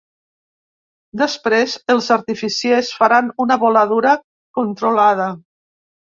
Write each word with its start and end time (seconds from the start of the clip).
Després 1.21 1.75
els 1.95 2.07
artificiers 2.15 2.91
faran 3.03 3.31
una 3.47 3.59
voladura 3.67 4.17
controlada. 4.61 5.31